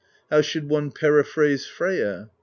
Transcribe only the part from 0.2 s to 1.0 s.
"How should one